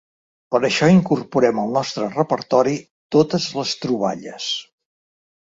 [0.53, 2.75] Per això incorporem al nostre repertori
[3.17, 4.51] totes les troballes.